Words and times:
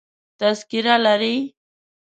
تذکره 0.39 0.95
لرې؟ 1.05 1.35